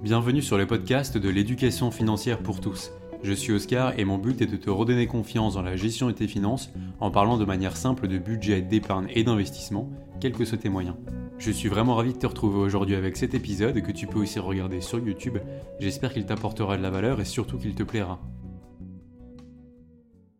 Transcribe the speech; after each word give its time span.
Bienvenue 0.00 0.42
sur 0.42 0.56
le 0.56 0.64
podcast 0.64 1.18
de 1.18 1.28
l'éducation 1.28 1.90
financière 1.90 2.38
pour 2.38 2.60
tous. 2.60 2.92
Je 3.24 3.32
suis 3.32 3.52
Oscar 3.52 3.98
et 3.98 4.04
mon 4.04 4.16
but 4.16 4.40
est 4.40 4.46
de 4.46 4.56
te 4.56 4.70
redonner 4.70 5.08
confiance 5.08 5.54
dans 5.54 5.62
la 5.62 5.74
gestion 5.74 6.06
de 6.06 6.12
tes 6.12 6.28
finances 6.28 6.70
en 7.00 7.10
parlant 7.10 7.36
de 7.36 7.44
manière 7.44 7.76
simple 7.76 8.06
de 8.06 8.16
budget, 8.16 8.62
d'épargne 8.62 9.08
et 9.12 9.24
d'investissement, 9.24 9.90
quels 10.20 10.34
que 10.34 10.44
soient 10.44 10.56
tes 10.56 10.68
moyens. 10.68 10.94
Je 11.38 11.50
suis 11.50 11.68
vraiment 11.68 11.96
ravi 11.96 12.12
de 12.12 12.18
te 12.18 12.28
retrouver 12.28 12.60
aujourd'hui 12.60 12.94
avec 12.94 13.16
cet 13.16 13.34
épisode 13.34 13.82
que 13.82 13.90
tu 13.90 14.06
peux 14.06 14.20
aussi 14.20 14.38
regarder 14.38 14.80
sur 14.80 15.00
YouTube. 15.00 15.38
J'espère 15.80 16.12
qu'il 16.12 16.26
t'apportera 16.26 16.76
de 16.76 16.82
la 16.82 16.90
valeur 16.90 17.20
et 17.20 17.24
surtout 17.24 17.58
qu'il 17.58 17.74
te 17.74 17.82
plaira. 17.82 18.20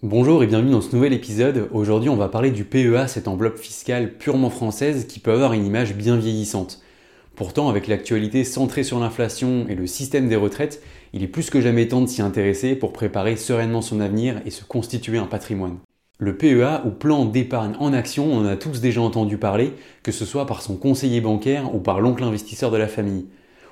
Bonjour 0.05 0.45
et 0.45 0.47
bienvenue 0.47 0.71
dans 0.71 0.81
ce 0.81 0.95
nouvel 0.95 1.13
épisode. 1.13 1.69
Aujourd'hui 1.73 2.11
on 2.11 2.17
va 2.17 2.29
parler 2.29 2.53
du 2.53 2.63
PEA, 2.63 3.09
cette 3.09 3.27
enveloppe 3.27 3.59
fiscale 3.59 4.19
purement 4.19 4.51
française 4.51 5.09
qui 5.09 5.19
peut 5.19 5.33
avoir 5.33 5.53
une 5.53 5.67
image 5.67 5.97
bien 5.97 6.17
vieillissante. 6.17 6.81
Pourtant, 7.39 7.69
avec 7.69 7.87
l'actualité 7.87 8.43
centrée 8.43 8.83
sur 8.83 8.99
l'inflation 8.99 9.67
et 9.69 9.77
le 9.77 9.87
système 9.87 10.29
des 10.29 10.35
retraites, 10.35 10.83
il 11.13 11.23
est 11.23 11.29
plus 11.29 11.51
que 11.51 11.61
jamais 11.61 11.87
temps 11.87 12.01
de 12.01 12.09
s'y 12.09 12.21
intéresser 12.21 12.75
pour 12.75 12.93
préparer 12.93 13.37
sereinement 13.37 13.81
son 13.81 14.01
avenir 14.01 14.43
et 14.45 14.51
se 14.51 14.65
constituer 14.65 15.19
un 15.19 15.27
patrimoine. 15.27 15.79
Le 16.19 16.37
PEA 16.37 16.83
ou 16.85 16.91
plan 16.91 17.27
d'épargne 17.27 17.77
en 17.79 17.93
action, 17.93 18.25
on 18.25 18.41
en 18.41 18.47
a 18.47 18.57
tous 18.57 18.81
déjà 18.81 19.03
entendu 19.03 19.39
parler, 19.39 19.73
que 20.03 20.11
ce 20.11 20.25
soit 20.25 20.47
par 20.47 20.63
son 20.63 20.75
conseiller 20.75 21.21
bancaire 21.21 21.73
ou 21.77 21.79
par 21.79 22.01
l'oncle 22.01 22.25
investisseur 22.25 22.73
de 22.73 22.77
la 22.77 22.89
famille. 22.89 23.27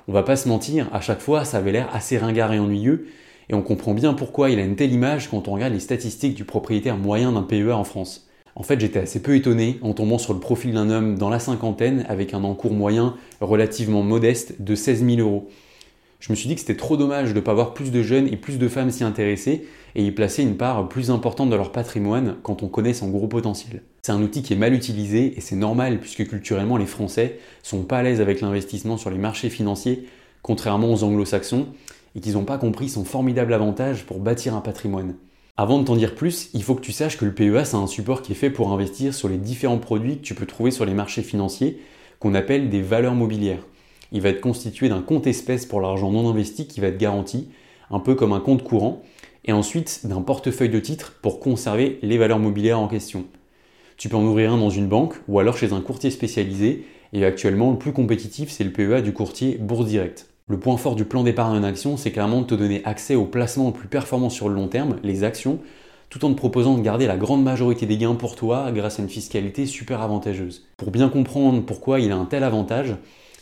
On 0.07 0.13
va 0.13 0.23
pas 0.23 0.37
se 0.37 0.47
mentir, 0.47 0.87
à 0.93 1.01
chaque 1.01 1.19
fois 1.19 1.43
ça 1.43 1.57
avait 1.57 1.73
l'air 1.73 1.89
assez 1.93 2.17
ringard 2.17 2.53
et 2.53 2.59
ennuyeux, 2.59 3.07
et 3.49 3.53
on 3.53 3.61
comprend 3.61 3.93
bien 3.93 4.13
pourquoi 4.13 4.49
il 4.49 4.59
a 4.59 4.63
une 4.63 4.77
telle 4.77 4.93
image 4.93 5.29
quand 5.29 5.49
on 5.49 5.55
regarde 5.55 5.73
les 5.73 5.81
statistiques 5.81 6.35
du 6.35 6.45
propriétaire 6.45 6.95
moyen 6.95 7.33
d'un 7.33 7.43
PEA 7.43 7.73
en 7.73 7.83
France. 7.83 8.26
En 8.59 8.63
fait, 8.63 8.79
j'étais 8.79 8.97
assez 8.97 9.21
peu 9.21 9.35
étonné 9.35 9.77
en 9.83 9.93
tombant 9.93 10.17
sur 10.17 10.33
le 10.33 10.39
profil 10.39 10.73
d'un 10.73 10.89
homme 10.89 11.15
dans 11.15 11.29
la 11.29 11.37
cinquantaine 11.37 12.07
avec 12.09 12.33
un 12.33 12.43
encours 12.43 12.73
moyen 12.73 13.13
relativement 13.39 14.01
modeste 14.01 14.63
de 14.63 14.73
16 14.73 15.05
000 15.05 15.19
euros. 15.19 15.47
Je 16.19 16.31
me 16.31 16.35
suis 16.35 16.47
dit 16.47 16.55
que 16.55 16.61
c'était 16.61 16.75
trop 16.75 16.97
dommage 16.97 17.29
de 17.29 17.35
ne 17.35 17.39
pas 17.39 17.53
voir 17.53 17.75
plus 17.75 17.91
de 17.91 18.01
jeunes 18.01 18.27
et 18.27 18.35
plus 18.35 18.57
de 18.57 18.67
femmes 18.67 18.89
s'y 18.89 19.03
intéresser 19.03 19.67
et 19.93 20.03
y 20.03 20.09
placer 20.09 20.41
une 20.41 20.57
part 20.57 20.89
plus 20.89 21.11
importante 21.11 21.51
de 21.51 21.55
leur 21.55 21.71
patrimoine 21.71 22.37
quand 22.41 22.63
on 22.63 22.67
connaît 22.67 22.95
son 22.95 23.09
gros 23.09 23.27
potentiel. 23.27 23.83
C'est 24.01 24.11
un 24.11 24.23
outil 24.23 24.41
qui 24.41 24.53
est 24.53 24.57
mal 24.57 24.73
utilisé 24.73 25.37
et 25.37 25.41
c'est 25.41 25.55
normal 25.55 25.99
puisque 25.99 26.27
culturellement 26.27 26.77
les 26.77 26.87
Français 26.87 27.37
sont 27.61 27.83
pas 27.83 27.99
à 27.99 28.03
l'aise 28.03 28.21
avec 28.21 28.41
l'investissement 28.41 28.97
sur 28.97 29.11
les 29.11 29.19
marchés 29.19 29.51
financiers, 29.51 30.07
contrairement 30.41 30.91
aux 30.91 31.03
anglo-saxons, 31.03 31.67
et 32.15 32.21
qu'ils 32.21 32.33
n'ont 32.33 32.43
pas 32.43 32.57
compris 32.57 32.89
son 32.89 33.05
formidable 33.05 33.53
avantage 33.53 34.07
pour 34.07 34.19
bâtir 34.19 34.55
un 34.55 34.61
patrimoine. 34.61 35.13
Avant 35.59 35.79
de 35.79 35.85
t'en 35.85 35.95
dire 35.95 36.13
plus, 36.13 36.51
il 36.53 36.61
faut 36.61 36.75
que 36.75 36.81
tu 36.81 36.91
saches 36.91 37.17
que 37.17 37.25
le 37.25 37.33
PEA, 37.33 37.65
c'est 37.65 37.77
un 37.77 37.87
support 37.87 38.21
qui 38.21 38.33
est 38.33 38.35
fait 38.35 38.51
pour 38.51 38.71
investir 38.71 39.15
sur 39.15 39.27
les 39.27 39.39
différents 39.39 39.79
produits 39.79 40.17
que 40.17 40.21
tu 40.21 40.35
peux 40.35 40.45
trouver 40.45 40.69
sur 40.69 40.85
les 40.85 40.93
marchés 40.93 41.23
financiers, 41.23 41.81
qu'on 42.19 42.35
appelle 42.35 42.69
des 42.69 42.83
valeurs 42.83 43.15
mobilières. 43.15 43.65
Il 44.11 44.21
va 44.21 44.29
être 44.29 44.39
constitué 44.39 44.87
d'un 44.87 45.01
compte 45.01 45.25
espèce 45.25 45.65
pour 45.65 45.81
l'argent 45.81 46.11
non 46.11 46.29
investi 46.29 46.67
qui 46.67 46.79
va 46.79 46.89
être 46.89 46.99
garanti, 46.99 47.49
un 47.89 47.99
peu 47.99 48.13
comme 48.13 48.33
un 48.33 48.39
compte 48.39 48.63
courant, 48.63 49.01
et 49.45 49.51
ensuite 49.51 50.01
d'un 50.05 50.21
portefeuille 50.21 50.69
de 50.69 50.79
titres 50.79 51.13
pour 51.23 51.39
conserver 51.39 51.97
les 52.03 52.19
valeurs 52.19 52.37
mobilières 52.37 52.79
en 52.79 52.87
question. 52.87 53.25
Tu 53.97 54.09
peux 54.09 54.17
en 54.17 54.25
ouvrir 54.25 54.53
un 54.53 54.57
dans 54.59 54.69
une 54.69 54.87
banque 54.87 55.15
ou 55.27 55.39
alors 55.39 55.57
chez 55.57 55.73
un 55.73 55.81
courtier 55.81 56.11
spécialisé, 56.11 56.85
et 57.13 57.25
actuellement 57.25 57.71
le 57.71 57.79
plus 57.79 57.93
compétitif 57.93 58.51
c'est 58.51 58.63
le 58.63 58.71
PEA 58.71 59.01
du 59.01 59.11
courtier 59.11 59.57
Bourse 59.59 59.87
Direct. 59.87 60.27
Le 60.49 60.57
point 60.57 60.77
fort 60.77 60.95
du 60.95 61.03
plan 61.03 61.23
d'épargne 61.23 61.57
en 61.57 61.63
action, 61.63 61.97
c'est 61.97 62.11
clairement 62.11 62.39
de 62.39 62.45
te 62.45 62.55
donner 62.55 62.81
accès 62.85 63.15
au 63.15 63.25
placement 63.25 63.67
le 63.67 63.73
plus 63.73 63.89
performant 63.89 64.29
sur 64.29 64.47
le 64.47 64.55
long 64.55 64.69
terme, 64.69 64.95
les 65.03 65.25
actions, 65.25 65.59
tout 66.09 66.23
en 66.23 66.29
te 66.29 66.37
proposant 66.37 66.77
de 66.77 66.81
garder 66.81 67.05
la 67.05 67.17
grande 67.17 67.43
majorité 67.43 67.85
des 67.85 67.97
gains 67.97 68.15
pour 68.15 68.37
toi 68.37 68.71
grâce 68.71 68.97
à 68.97 69.01
une 69.01 69.09
fiscalité 69.09 69.65
super 69.65 70.01
avantageuse. 70.01 70.65
Pour 70.77 70.91
bien 70.91 71.09
comprendre 71.09 71.65
pourquoi 71.65 71.99
il 71.99 72.13
a 72.13 72.15
un 72.15 72.23
tel 72.23 72.45
avantage, 72.45 72.95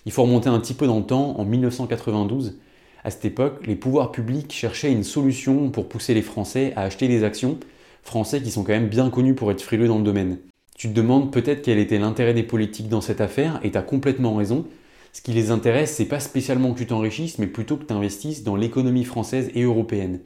il 0.08 0.12
faut 0.12 0.24
remonter 0.24 0.50
un 0.50 0.60
petit 0.60 0.74
peu 0.74 0.88
dans 0.88 0.98
le 0.98 1.06
temps, 1.06 1.40
en 1.40 1.46
1992. 1.46 2.58
À 3.04 3.12
cette 3.12 3.26
époque, 3.26 3.68
les 3.68 3.76
pouvoirs 3.76 4.12
publics 4.12 4.52
cherchaient 4.52 4.92
une 4.92 5.04
solution 5.04 5.70
pour 5.70 5.88
pousser 5.88 6.16
les 6.16 6.24
Français 6.24 6.74
à 6.76 6.82
acheter 6.82 7.08
des 7.08 7.24
actions, 7.24 7.60
Français 8.02 8.42
qui 8.42 8.50
sont 8.50 8.64
quand 8.64 8.74
même 8.74 8.90
bien 8.90 9.12
connus 9.12 9.36
pour 9.36 9.52
être 9.52 9.62
frileux 9.62 9.88
dans 9.88 10.00
le 10.00 10.04
domaine. 10.04 10.40
Tu 10.76 10.90
te 10.90 10.94
demandes 10.94 11.32
peut-être 11.32 11.62
quel 11.62 11.78
était 11.78 12.00
l'intérêt 12.00 12.34
des 12.34 12.42
politiques 12.42 12.90
dans 12.90 13.02
cette 13.02 13.22
affaire, 13.22 13.60
et 13.62 13.70
tu 13.70 13.78
as 13.78 13.84
complètement 13.84 14.34
raison, 14.34 14.66
ce 15.16 15.22
qui 15.22 15.32
les 15.32 15.50
intéresse, 15.50 15.94
c'est 15.96 16.10
pas 16.10 16.20
spécialement 16.20 16.74
que 16.74 16.80
tu 16.80 16.88
t'enrichisses, 16.88 17.40
mais 17.40 17.48
plutôt 17.48 17.78
que 17.78 17.86
tu 17.86 17.94
investisses 17.94 18.44
dans 18.44 18.58
l'économie 18.58 19.06
française 19.06 19.50
et 19.56 19.62
européenne. 19.62 20.20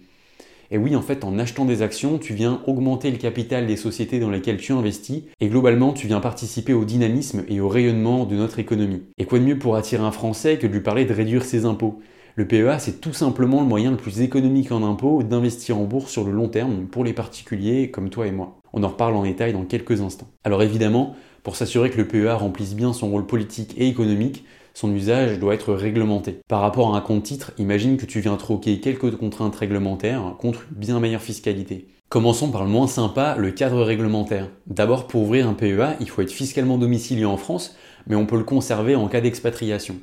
Et 0.72 0.80
oui, 0.80 0.96
en 0.96 1.04
fait, 1.04 1.24
en 1.24 1.38
achetant 1.38 1.66
des 1.66 1.84
actions, 1.84 2.18
tu 2.18 2.34
viens 2.34 2.64
augmenter 2.66 3.12
le 3.12 3.20
capital 3.20 3.68
des 3.68 3.78
sociétés 3.78 4.20
dans 4.20 4.32
lesquelles 4.32 4.58
tu 4.58 4.72
investis, 4.74 5.22
et 5.42 5.48
globalement, 5.48 5.94
tu 5.94 6.08
viens 6.08 6.20
participer 6.20 6.74
au 6.74 6.86
dynamisme 6.86 7.44
et 7.50 7.62
au 7.62 7.68
rayonnement 7.68 8.26
de 8.26 8.36
notre 8.36 8.58
économie. 8.58 9.04
Et 9.20 9.26
quoi 9.26 9.38
de 9.38 9.44
mieux 9.44 9.60
pour 9.60 9.76
attirer 9.76 10.02
un 10.02 10.10
Français 10.10 10.58
que 10.58 10.66
de 10.66 10.74
lui 10.74 10.82
parler 10.82 11.06
de 11.06 11.14
réduire 11.14 11.46
ses 11.46 11.66
impôts? 11.66 12.00
Le 12.34 12.48
PEA, 12.48 12.80
c'est 12.80 13.00
tout 13.00 13.14
simplement 13.14 13.62
le 13.62 13.68
moyen 13.68 13.92
le 13.92 13.98
plus 13.98 14.22
économique 14.22 14.72
en 14.72 14.82
impôts 14.82 15.22
d'investir 15.22 15.78
en 15.78 15.84
bourse 15.84 16.12
sur 16.12 16.24
le 16.24 16.32
long 16.32 16.48
terme 16.48 16.88
pour 16.88 17.04
les 17.04 17.14
particuliers 17.14 17.92
comme 17.92 18.10
toi 18.10 18.26
et 18.26 18.32
moi. 18.32 18.58
On 18.74 18.84
en 18.84 18.88
reparle 18.88 19.16
en 19.16 19.24
détail 19.24 19.54
dans 19.54 19.66
quelques 19.66 20.02
instants. 20.02 20.30
Alors 20.44 20.64
évidemment, 20.64 21.16
pour 21.44 21.56
s'assurer 21.56 21.92
que 21.92 21.98
le 21.98 22.08
PEA 22.08 22.34
remplisse 22.34 22.74
bien 22.74 22.92
son 22.92 23.10
rôle 23.10 23.28
politique 23.28 23.76
et 23.78 23.88
économique, 23.88 24.46
son 24.80 24.96
usage 24.96 25.40
doit 25.40 25.56
être 25.56 25.74
réglementé. 25.74 26.40
Par 26.48 26.62
rapport 26.62 26.96
à 26.96 26.98
un 26.98 27.02
compte 27.02 27.24
titre, 27.24 27.52
imagine 27.58 27.98
que 27.98 28.06
tu 28.06 28.22
viens 28.22 28.38
troquer 28.38 28.80
quelques 28.80 29.14
contraintes 29.18 29.58
réglementaires 29.58 30.36
contre 30.40 30.62
bien 30.72 31.02
meilleure 31.02 31.22
fiscalité. 31.22 31.90
Commençons 32.08 32.50
par 32.50 32.64
le 32.64 32.70
moins 32.70 32.88
sympa, 32.88 33.36
le 33.38 33.52
cadre 33.52 33.84
réglementaire. 33.84 34.48
D'abord, 34.68 35.08
pour 35.08 35.24
ouvrir 35.24 35.50
un 35.50 35.54
PEA, 35.54 35.98
il 36.00 36.10
faut 36.10 36.22
être 36.22 36.32
fiscalement 36.32 36.78
domicilié 36.78 37.26
en 37.26 37.36
France, 37.36 37.76
mais 38.08 38.16
on 38.16 38.26
peut 38.26 38.38
le 38.38 38.46
conserver 38.46 38.96
en 38.96 39.10
cas 39.10 39.20
d'expatriation. 39.20 39.98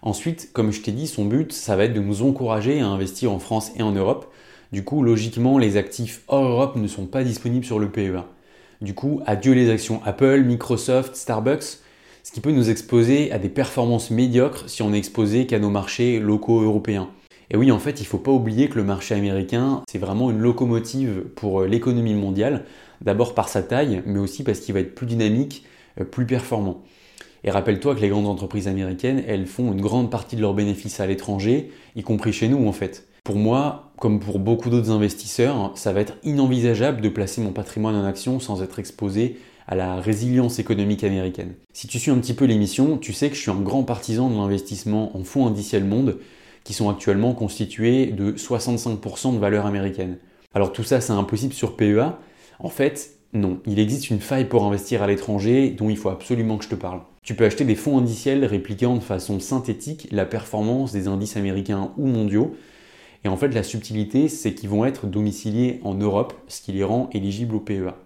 Ensuite, 0.00 0.52
comme 0.52 0.70
je 0.70 0.80
t'ai 0.80 0.92
dit, 0.92 1.08
son 1.08 1.24
but, 1.24 1.52
ça 1.52 1.74
va 1.74 1.86
être 1.86 1.92
de 1.92 1.98
nous 1.98 2.22
encourager 2.22 2.80
à 2.80 2.86
investir 2.86 3.32
en 3.32 3.40
France 3.40 3.72
et 3.74 3.82
en 3.82 3.90
Europe. 3.90 4.32
Du 4.70 4.84
coup, 4.84 5.02
logiquement, 5.02 5.58
les 5.58 5.76
actifs 5.76 6.22
hors 6.28 6.44
Europe 6.44 6.76
ne 6.76 6.86
sont 6.86 7.06
pas 7.06 7.24
disponibles 7.24 7.66
sur 7.66 7.80
le 7.80 7.90
PEA. 7.90 8.22
Du 8.80 8.94
coup, 8.94 9.22
adieu 9.26 9.54
les 9.54 9.70
actions 9.70 10.00
Apple, 10.04 10.44
Microsoft, 10.44 11.16
Starbucks, 11.16 11.80
ce 12.24 12.32
qui 12.32 12.40
peut 12.40 12.50
nous 12.50 12.70
exposer 12.70 13.30
à 13.32 13.38
des 13.38 13.50
performances 13.50 14.10
médiocres 14.10 14.64
si 14.66 14.82
on 14.82 14.94
est 14.94 14.98
exposé 14.98 15.46
qu'à 15.46 15.58
nos 15.58 15.68
marchés 15.68 16.18
locaux 16.18 16.62
européens. 16.62 17.10
Et 17.50 17.56
oui, 17.58 17.70
en 17.70 17.78
fait, 17.78 18.00
il 18.00 18.04
ne 18.04 18.08
faut 18.08 18.18
pas 18.18 18.32
oublier 18.32 18.70
que 18.70 18.76
le 18.76 18.84
marché 18.84 19.14
américain, 19.14 19.82
c'est 19.86 19.98
vraiment 19.98 20.30
une 20.30 20.38
locomotive 20.38 21.24
pour 21.36 21.60
euh, 21.60 21.66
l'économie 21.66 22.14
mondiale, 22.14 22.64
d'abord 23.02 23.34
par 23.34 23.50
sa 23.50 23.62
taille, 23.62 24.02
mais 24.06 24.18
aussi 24.18 24.42
parce 24.42 24.60
qu'il 24.60 24.72
va 24.72 24.80
être 24.80 24.94
plus 24.94 25.06
dynamique, 25.06 25.66
euh, 26.00 26.04
plus 26.04 26.24
performant. 26.24 26.82
Et 27.44 27.50
rappelle-toi 27.50 27.94
que 27.94 28.00
les 28.00 28.08
grandes 28.08 28.26
entreprises 28.26 28.68
américaines, 28.68 29.22
elles 29.28 29.46
font 29.46 29.72
une 29.72 29.82
grande 29.82 30.10
partie 30.10 30.34
de 30.34 30.40
leurs 30.40 30.54
bénéfices 30.54 31.00
à 31.00 31.06
l'étranger, 31.06 31.70
y 31.94 32.02
compris 32.02 32.32
chez 32.32 32.48
nous 32.48 32.66
en 32.66 32.72
fait. 32.72 33.06
Pour 33.22 33.36
moi, 33.36 33.92
comme 33.98 34.18
pour 34.18 34.38
beaucoup 34.38 34.70
d'autres 34.70 34.90
investisseurs, 34.90 35.72
ça 35.74 35.92
va 35.92 36.00
être 36.00 36.16
inenvisageable 36.24 37.02
de 37.02 37.10
placer 37.10 37.42
mon 37.42 37.52
patrimoine 37.52 37.94
en 37.94 38.04
action 38.06 38.40
sans 38.40 38.62
être 38.62 38.78
exposé 38.78 39.36
à 39.66 39.74
la 39.74 39.96
résilience 39.96 40.58
économique 40.58 41.04
américaine. 41.04 41.54
Si 41.72 41.86
tu 41.86 41.98
suis 41.98 42.10
un 42.10 42.18
petit 42.18 42.34
peu 42.34 42.44
l'émission, 42.44 42.98
tu 42.98 43.12
sais 43.12 43.30
que 43.30 43.36
je 43.36 43.40
suis 43.40 43.50
un 43.50 43.60
grand 43.60 43.82
partisan 43.82 44.28
de 44.28 44.36
l'investissement 44.36 45.16
en 45.16 45.24
fonds 45.24 45.46
indiciels 45.46 45.84
monde, 45.84 46.18
qui 46.64 46.72
sont 46.72 46.88
actuellement 46.88 47.34
constitués 47.34 48.06
de 48.06 48.32
65% 48.32 49.34
de 49.34 49.38
valeur 49.38 49.66
américaine. 49.66 50.18
Alors 50.54 50.72
tout 50.72 50.82
ça, 50.82 51.00
c'est 51.00 51.12
impossible 51.12 51.52
sur 51.52 51.76
PEA. 51.76 52.18
En 52.58 52.70
fait, 52.70 53.10
non, 53.34 53.60
il 53.66 53.78
existe 53.78 54.10
une 54.10 54.20
faille 54.20 54.48
pour 54.48 54.64
investir 54.64 55.02
à 55.02 55.06
l'étranger 55.06 55.70
dont 55.70 55.90
il 55.90 55.96
faut 55.96 56.08
absolument 56.08 56.56
que 56.56 56.64
je 56.64 56.70
te 56.70 56.74
parle. 56.74 57.02
Tu 57.22 57.34
peux 57.34 57.44
acheter 57.44 57.64
des 57.64 57.74
fonds 57.74 57.98
indiciels 57.98 58.44
répliquant 58.44 58.96
de 58.96 59.02
façon 59.02 59.40
synthétique 59.40 60.08
la 60.10 60.24
performance 60.24 60.92
des 60.92 61.08
indices 61.08 61.36
américains 61.36 61.92
ou 61.96 62.06
mondiaux. 62.06 62.54
Et 63.24 63.28
en 63.28 63.36
fait, 63.36 63.48
la 63.48 63.62
subtilité, 63.62 64.28
c'est 64.28 64.54
qu'ils 64.54 64.68
vont 64.68 64.84
être 64.84 65.06
domiciliés 65.06 65.80
en 65.82 65.94
Europe, 65.94 66.34
ce 66.48 66.60
qui 66.60 66.72
les 66.72 66.84
rend 66.84 67.08
éligibles 67.12 67.56
au 67.56 67.60
PEA. 67.60 67.96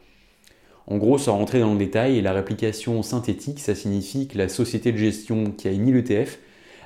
En 0.91 0.97
gros, 0.97 1.19
sans 1.19 1.37
rentrer 1.37 1.61
dans 1.61 1.75
le 1.75 1.79
détail, 1.79 2.23
la 2.23 2.33
réplication 2.33 3.03
synthétique, 3.03 3.61
ça 3.61 3.75
signifie 3.75 4.27
que 4.27 4.39
la 4.39 4.49
société 4.49 4.91
de 4.91 4.97
gestion 4.97 5.51
qui 5.51 5.69
a 5.69 5.71
émis 5.71 5.93
l'ETF 5.93 6.39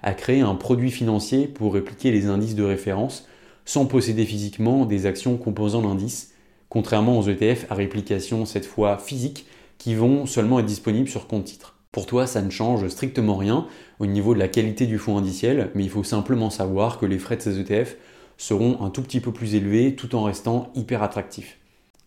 a 0.03 0.13
créé 0.13 0.41
un 0.41 0.57
produit 0.57 0.91
financier 0.91 1.47
pour 1.47 1.75
répliquer 1.75 2.11
les 2.11 2.27
indices 2.27 2.57
de 2.57 2.65
référence 2.65 3.29
sans 3.65 3.87
posséder 3.87 4.25
physiquement 4.25 4.87
des 4.87 5.07
actions 5.07 5.37
composant 5.37 5.83
l'indice, 5.83 6.35
contrairement 6.69 7.17
aux 7.17 7.29
ETF 7.29 7.67
à 7.71 7.77
réplication 7.77 8.45
cette 8.45 8.67
fois 8.67 8.99
physique 8.99 9.47
qui 9.79 9.95
vont 9.95 10.27
seulement 10.27 10.59
être 10.59 10.67
disponibles 10.67 11.09
sur 11.09 11.29
compte 11.29 11.45
titre. 11.45 11.77
Pour 11.93 12.07
toi, 12.07 12.27
ça 12.27 12.43
ne 12.43 12.51
change 12.51 12.89
strictement 12.89 13.37
rien 13.37 13.69
au 14.01 14.07
niveau 14.07 14.35
de 14.35 14.41
la 14.41 14.49
qualité 14.49 14.87
du 14.87 14.99
fonds 14.99 15.17
indiciel, 15.17 15.71
mais 15.77 15.85
il 15.85 15.91
faut 15.91 16.03
simplement 16.03 16.51
savoir 16.51 16.99
que 16.99 17.07
les 17.07 17.21
frais 17.21 17.37
de 17.37 17.43
ces 17.43 17.61
ETF 17.61 17.97
seront 18.37 18.83
un 18.83 18.91
tout 18.91 19.03
petit 19.03 19.21
peu 19.21 19.31
plus 19.31 19.55
élevés 19.55 19.95
tout 19.95 20.17
en 20.17 20.25
restant 20.25 20.73
hyper 20.75 21.05
attractifs. 21.05 21.62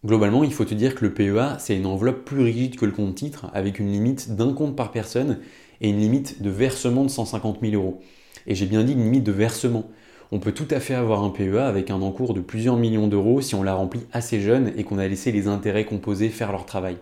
Globalement, 0.06 0.44
il 0.44 0.54
faut 0.54 0.66
te 0.66 0.76
dire 0.76 0.94
que 0.94 1.04
le 1.04 1.16
PEA, 1.16 1.58
c'est 1.58 1.76
une 1.76 1.88
enveloppe 1.88 2.26
plus 2.26 2.44
rigide 2.44 2.76
que 2.76 2.86
le 2.86 2.92
compte 2.92 3.16
titre, 3.16 3.48
avec 3.56 3.80
une 3.80 3.92
limite 3.92 4.36
d'un 4.36 4.54
compte 4.54 4.76
par 4.76 4.92
personne 4.92 5.40
et 5.82 5.90
une 5.90 5.98
limite 5.98 6.44
de 6.44 6.52
versement 6.52 7.04
de 7.04 7.10
150 7.10 7.58
000 7.62 7.74
euros. 7.74 8.02
Et 8.46 8.54
j'ai 8.54 8.68
bien 8.68 8.84
dit 8.84 8.94
une 8.94 9.04
limite 9.04 9.24
de 9.24 9.32
versement. 9.32 9.86
On 10.32 10.38
peut 10.38 10.52
tout 10.52 10.68
à 10.70 10.80
fait 10.80 10.94
avoir 10.94 11.24
un 11.24 11.32
PEA 11.32 11.66
avec 11.66 11.90
un 11.90 12.04
encours 12.04 12.36
de 12.36 12.40
plusieurs 12.40 12.78
millions 12.78 13.08
d'euros 13.08 13.42
si 13.42 13.56
on 13.56 13.64
l'a 13.64 13.74
rempli 13.74 14.02
assez 14.14 14.40
jeune 14.42 14.74
et 14.78 14.84
qu'on 14.84 15.00
a 15.00 15.08
laissé 15.08 15.32
les 15.32 15.48
intérêts 15.48 15.86
composés 15.86 16.30
faire 16.30 16.52
leur 16.52 16.68
travail. 16.68 16.98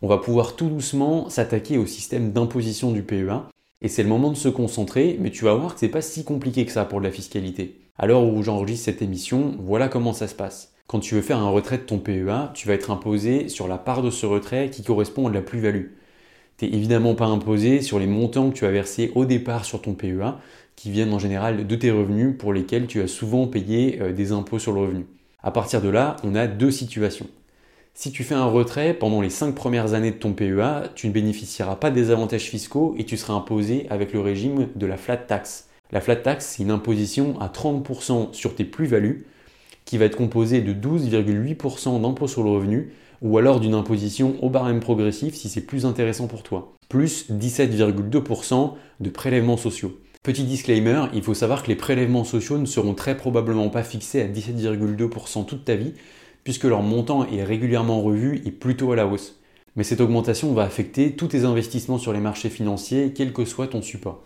On 0.00 0.06
va 0.06 0.18
pouvoir 0.18 0.54
tout 0.54 0.68
doucement 0.68 1.28
s'attaquer 1.30 1.76
au 1.76 1.86
système 1.86 2.30
d'imposition 2.30 2.92
du 2.92 3.02
PEA. 3.02 3.48
Et 3.82 3.88
c'est 3.88 4.04
le 4.04 4.08
moment 4.08 4.30
de 4.30 4.36
se 4.36 4.48
concentrer, 4.48 5.18
mais 5.20 5.32
tu 5.32 5.44
vas 5.44 5.54
voir 5.54 5.74
que 5.74 5.80
c'est 5.80 5.88
pas 5.88 6.02
si 6.02 6.22
compliqué 6.22 6.64
que 6.64 6.72
ça 6.72 6.84
pour 6.84 7.00
de 7.00 7.04
la 7.04 7.10
fiscalité. 7.10 7.80
À 7.98 8.06
l'heure 8.06 8.22
où 8.22 8.40
j'enregistre 8.44 8.84
cette 8.84 9.02
émission, 9.02 9.56
voilà 9.58 9.88
comment 9.88 10.12
ça 10.12 10.28
se 10.28 10.36
passe. 10.36 10.73
Quand 10.86 11.00
tu 11.00 11.14
veux 11.14 11.22
faire 11.22 11.38
un 11.38 11.48
retrait 11.48 11.78
de 11.78 11.82
ton 11.82 11.98
PEA, 11.98 12.52
tu 12.52 12.68
vas 12.68 12.74
être 12.74 12.90
imposé 12.90 13.48
sur 13.48 13.68
la 13.68 13.78
part 13.78 14.02
de 14.02 14.10
ce 14.10 14.26
retrait 14.26 14.68
qui 14.70 14.82
correspond 14.82 15.26
à 15.26 15.30
de 15.30 15.34
la 15.34 15.40
plus-value. 15.40 15.86
Tu 16.58 16.66
n'es 16.66 16.76
évidemment 16.76 17.14
pas 17.14 17.24
imposé 17.24 17.80
sur 17.80 17.98
les 17.98 18.06
montants 18.06 18.50
que 18.50 18.54
tu 18.54 18.66
as 18.66 18.70
versés 18.70 19.10
au 19.14 19.24
départ 19.24 19.64
sur 19.64 19.80
ton 19.80 19.94
PEA, 19.94 20.38
qui 20.76 20.90
viennent 20.90 21.14
en 21.14 21.18
général 21.18 21.66
de 21.66 21.76
tes 21.76 21.90
revenus 21.90 22.36
pour 22.38 22.52
lesquels 22.52 22.86
tu 22.86 23.00
as 23.00 23.08
souvent 23.08 23.46
payé 23.46 23.98
euh, 24.02 24.12
des 24.12 24.32
impôts 24.32 24.58
sur 24.58 24.72
le 24.72 24.80
revenu. 24.80 25.06
À 25.42 25.50
partir 25.50 25.80
de 25.80 25.88
là, 25.88 26.16
on 26.22 26.34
a 26.34 26.46
deux 26.46 26.70
situations. 26.70 27.28
Si 27.94 28.12
tu 28.12 28.22
fais 28.22 28.34
un 28.34 28.44
retrait 28.44 28.92
pendant 28.92 29.20
les 29.22 29.30
5 29.30 29.54
premières 29.54 29.94
années 29.94 30.10
de 30.10 30.16
ton 30.16 30.34
PEA, 30.34 30.90
tu 30.94 31.08
ne 31.08 31.12
bénéficieras 31.12 31.76
pas 31.76 31.90
des 31.90 32.10
avantages 32.10 32.50
fiscaux 32.50 32.94
et 32.98 33.04
tu 33.04 33.16
seras 33.16 33.34
imposé 33.34 33.86
avec 33.88 34.12
le 34.12 34.20
régime 34.20 34.68
de 34.74 34.86
la 34.86 34.98
flat 34.98 35.16
tax. 35.16 35.68
La 35.92 36.00
flat 36.00 36.16
tax, 36.16 36.44
c'est 36.44 36.62
une 36.62 36.70
imposition 36.70 37.40
à 37.40 37.48
30% 37.48 38.34
sur 38.34 38.54
tes 38.54 38.64
plus-values 38.64 39.26
qui 39.84 39.98
va 39.98 40.06
être 40.06 40.16
composée 40.16 40.60
de 40.62 40.72
12,8% 40.72 42.00
d'impôt 42.00 42.28
sur 42.28 42.42
le 42.42 42.50
revenu 42.50 42.92
ou 43.22 43.38
alors 43.38 43.60
d'une 43.60 43.74
imposition 43.74 44.36
au 44.42 44.50
barème 44.50 44.80
progressif 44.80 45.34
si 45.34 45.48
c'est 45.48 45.62
plus 45.62 45.86
intéressant 45.86 46.26
pour 46.26 46.42
toi, 46.42 46.72
plus 46.88 47.30
17,2% 47.30 48.72
de 49.00 49.10
prélèvements 49.10 49.56
sociaux. 49.56 49.98
Petit 50.22 50.44
disclaimer, 50.44 51.04
il 51.12 51.22
faut 51.22 51.34
savoir 51.34 51.62
que 51.62 51.68
les 51.68 51.76
prélèvements 51.76 52.24
sociaux 52.24 52.58
ne 52.58 52.64
seront 52.64 52.94
très 52.94 53.16
probablement 53.16 53.68
pas 53.68 53.82
fixés 53.82 54.22
à 54.22 54.26
17,2% 54.26 55.44
toute 55.44 55.64
ta 55.64 55.74
vie, 55.74 55.92
puisque 56.44 56.64
leur 56.64 56.82
montant 56.82 57.26
est 57.26 57.44
régulièrement 57.44 58.00
revu 58.00 58.42
et 58.46 58.50
plutôt 58.50 58.92
à 58.92 58.96
la 58.96 59.06
hausse. 59.06 59.38
Mais 59.76 59.84
cette 59.84 60.00
augmentation 60.00 60.54
va 60.54 60.62
affecter 60.62 61.12
tous 61.12 61.28
tes 61.28 61.44
investissements 61.44 61.98
sur 61.98 62.12
les 62.12 62.20
marchés 62.20 62.48
financiers, 62.48 63.12
quel 63.14 63.32
que 63.32 63.44
soit 63.44 63.66
ton 63.66 63.82
support. 63.82 64.22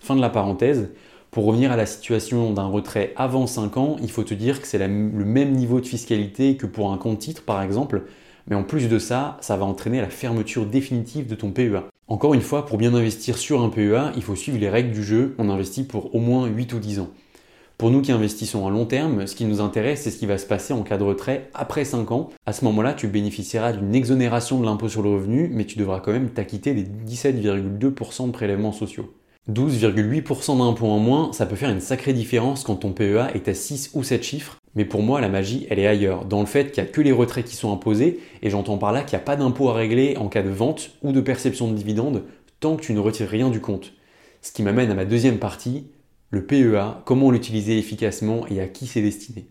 Fin 0.00 0.16
de 0.16 0.20
la 0.20 0.28
parenthèse. 0.28 0.90
Pour 1.30 1.44
revenir 1.44 1.70
à 1.70 1.76
la 1.76 1.84
situation 1.84 2.52
d'un 2.54 2.66
retrait 2.66 3.12
avant 3.16 3.46
5 3.46 3.76
ans, 3.76 3.96
il 4.02 4.10
faut 4.10 4.24
te 4.24 4.32
dire 4.32 4.62
que 4.62 4.66
c'est 4.66 4.78
le 4.78 4.88
même 4.88 5.52
niveau 5.52 5.78
de 5.80 5.86
fiscalité 5.86 6.56
que 6.56 6.64
pour 6.66 6.90
un 6.90 6.96
compte 6.96 7.18
titre 7.18 7.42
par 7.42 7.62
exemple, 7.62 8.04
mais 8.48 8.56
en 8.56 8.64
plus 8.64 8.88
de 8.88 8.98
ça, 8.98 9.36
ça 9.42 9.56
va 9.58 9.66
entraîner 9.66 10.00
la 10.00 10.08
fermeture 10.08 10.64
définitive 10.64 11.26
de 11.26 11.34
ton 11.34 11.50
PEA. 11.50 11.84
Encore 12.06 12.32
une 12.32 12.40
fois, 12.40 12.64
pour 12.64 12.78
bien 12.78 12.94
investir 12.94 13.36
sur 13.36 13.62
un 13.62 13.68
PEA, 13.68 14.12
il 14.16 14.22
faut 14.22 14.36
suivre 14.36 14.58
les 14.58 14.70
règles 14.70 14.92
du 14.92 15.02
jeu, 15.02 15.34
on 15.36 15.50
investit 15.50 15.84
pour 15.84 16.14
au 16.14 16.18
moins 16.18 16.46
8 16.46 16.72
ou 16.72 16.78
10 16.78 17.00
ans. 17.00 17.10
Pour 17.76 17.90
nous 17.90 18.00
qui 18.00 18.10
investissons 18.10 18.66
à 18.66 18.70
long 18.70 18.86
terme, 18.86 19.26
ce 19.26 19.36
qui 19.36 19.44
nous 19.44 19.60
intéresse, 19.60 20.00
c'est 20.00 20.10
ce 20.10 20.18
qui 20.18 20.26
va 20.26 20.38
se 20.38 20.46
passer 20.46 20.72
en 20.72 20.82
cas 20.82 20.96
de 20.96 21.04
retrait 21.04 21.50
après 21.52 21.84
5 21.84 22.10
ans. 22.10 22.30
À 22.46 22.54
ce 22.54 22.64
moment-là, 22.64 22.94
tu 22.94 23.06
bénéficieras 23.06 23.74
d'une 23.74 23.94
exonération 23.94 24.58
de 24.58 24.64
l'impôt 24.64 24.88
sur 24.88 25.02
le 25.02 25.10
revenu, 25.10 25.50
mais 25.52 25.66
tu 25.66 25.78
devras 25.78 26.00
quand 26.00 26.12
même 26.12 26.30
t'acquitter 26.30 26.72
des 26.72 26.84
17,2% 26.84 28.26
de 28.26 28.32
prélèvements 28.32 28.72
sociaux. 28.72 29.12
12,8% 29.50 30.58
d'impôts 30.58 30.88
en 30.88 30.98
moins, 30.98 31.32
ça 31.32 31.46
peut 31.46 31.56
faire 31.56 31.70
une 31.70 31.80
sacrée 31.80 32.12
différence 32.12 32.64
quand 32.64 32.76
ton 32.76 32.92
PEA 32.92 33.34
est 33.34 33.48
à 33.48 33.54
6 33.54 33.92
ou 33.94 34.02
7 34.02 34.22
chiffres. 34.22 34.56
Mais 34.74 34.84
pour 34.84 35.02
moi, 35.02 35.20
la 35.20 35.30
magie, 35.30 35.66
elle 35.70 35.78
est 35.78 35.86
ailleurs, 35.86 36.26
dans 36.26 36.40
le 36.40 36.46
fait 36.46 36.70
qu'il 36.70 36.82
n'y 36.82 36.88
a 36.88 36.92
que 36.92 37.00
les 37.00 37.12
retraits 37.12 37.46
qui 37.46 37.56
sont 37.56 37.72
imposés, 37.72 38.20
et 38.42 38.50
j'entends 38.50 38.76
par 38.76 38.92
là 38.92 39.02
qu'il 39.02 39.16
n'y 39.16 39.22
a 39.22 39.24
pas 39.24 39.36
d'impôt 39.36 39.70
à 39.70 39.74
régler 39.74 40.16
en 40.18 40.28
cas 40.28 40.42
de 40.42 40.50
vente 40.50 40.90
ou 41.02 41.12
de 41.12 41.20
perception 41.20 41.68
de 41.68 41.74
dividendes, 41.74 42.24
tant 42.60 42.76
que 42.76 42.82
tu 42.82 42.92
ne 42.92 43.00
retires 43.00 43.28
rien 43.28 43.48
du 43.48 43.60
compte. 43.60 43.92
Ce 44.42 44.52
qui 44.52 44.62
m'amène 44.62 44.90
à 44.90 44.94
ma 44.94 45.06
deuxième 45.06 45.38
partie, 45.38 45.86
le 46.30 46.44
PEA, 46.44 47.02
comment 47.06 47.30
l'utiliser 47.30 47.78
efficacement 47.78 48.46
et 48.48 48.60
à 48.60 48.68
qui 48.68 48.86
c'est 48.86 49.00
destiné. 49.00 49.46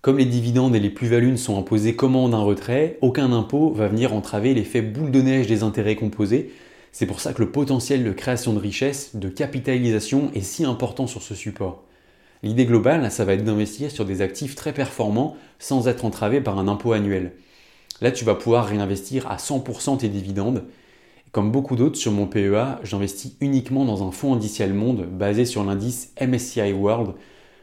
Comme 0.00 0.18
les 0.18 0.24
dividendes 0.24 0.74
et 0.74 0.80
les 0.80 0.90
plus-values 0.90 1.32
ne 1.32 1.36
sont 1.36 1.58
imposés 1.58 1.94
comment 1.94 2.28
d'un 2.28 2.38
retrait, 2.38 2.96
aucun 3.02 3.30
impôt 3.32 3.72
va 3.72 3.88
venir 3.88 4.14
entraver 4.14 4.54
l'effet 4.54 4.80
boule 4.80 5.10
de 5.10 5.20
neige 5.20 5.48
des 5.48 5.62
intérêts 5.62 5.96
composés, 5.96 6.50
c'est 6.92 7.06
pour 7.06 7.20
ça 7.20 7.32
que 7.32 7.42
le 7.42 7.50
potentiel 7.50 8.04
de 8.04 8.12
création 8.12 8.52
de 8.52 8.58
richesse, 8.58 9.14
de 9.14 9.28
capitalisation 9.28 10.30
est 10.34 10.42
si 10.42 10.64
important 10.64 11.06
sur 11.06 11.22
ce 11.22 11.34
support. 11.34 11.84
L'idée 12.42 12.66
globale, 12.66 13.10
ça 13.10 13.24
va 13.24 13.34
être 13.34 13.44
d'investir 13.44 13.90
sur 13.90 14.04
des 14.04 14.22
actifs 14.22 14.54
très 14.54 14.72
performants 14.72 15.36
sans 15.58 15.88
être 15.88 16.04
entravé 16.04 16.40
par 16.40 16.58
un 16.58 16.68
impôt 16.68 16.92
annuel. 16.92 17.32
Là, 18.00 18.12
tu 18.12 18.24
vas 18.24 18.36
pouvoir 18.36 18.66
réinvestir 18.66 19.28
à 19.28 19.36
100% 19.36 19.98
tes 19.98 20.08
dividendes. 20.08 20.64
Comme 21.32 21.50
beaucoup 21.50 21.74
d'autres 21.74 21.98
sur 21.98 22.12
mon 22.12 22.26
PEA, 22.26 22.78
j'investis 22.84 23.34
uniquement 23.40 23.84
dans 23.84 24.06
un 24.06 24.12
fonds 24.12 24.34
indiciel 24.34 24.72
monde 24.72 25.06
basé 25.10 25.44
sur 25.44 25.64
l'indice 25.64 26.12
MSCI 26.20 26.72
World 26.72 27.14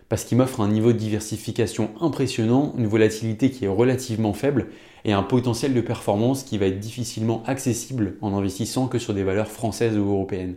parce 0.10 0.24
qu'il 0.24 0.38
m'offre 0.38 0.62
un 0.62 0.68
niveau 0.68 0.94
de 0.94 0.98
diversification 0.98 1.92
impressionnant, 2.00 2.74
une 2.78 2.88
volatilité 2.88 3.50
qui 3.50 3.66
est 3.66 3.70
relativement 3.70 4.34
faible 4.34 4.68
et 5.04 5.14
un 5.14 5.24
potentiel 5.24 5.74
de 5.74 5.82
performance 5.82 6.44
qui 6.44 6.58
va 6.58 6.68
être 6.68 6.80
difficilement 6.80 7.44
accessible 7.46 8.18
en 8.22 8.36
investissant 8.36 8.88
que 8.88 9.00
sur 9.00 9.14
des 9.14 9.24
valeurs 9.24 9.52
françaises 9.52 9.98
ou 9.98 10.10
européennes. 10.10 10.56